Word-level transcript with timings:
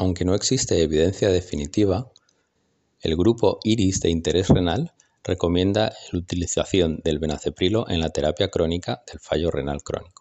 Aunque 0.00 0.24
no 0.24 0.34
existe 0.34 0.82
evidencia 0.82 1.28
definitiva, 1.28 2.10
el 3.02 3.16
grupo 3.18 3.58
IRIS 3.62 4.00
de 4.00 4.08
interés 4.08 4.48
renal 4.48 4.94
recomienda 5.22 5.92
la 6.10 6.18
utilización 6.18 7.02
del 7.04 7.18
benaceprilo 7.18 7.86
en 7.86 8.00
la 8.00 8.08
terapia 8.08 8.48
crónica 8.48 9.02
del 9.06 9.20
fallo 9.20 9.50
renal 9.50 9.82
crónico. 9.82 10.19